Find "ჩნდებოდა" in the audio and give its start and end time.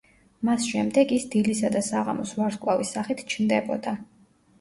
3.35-3.95